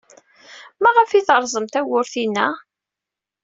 Maɣef 0.81 1.09
ay 1.11 1.23
terẓem 1.27 1.65
tawwurt-inna? 1.67 2.47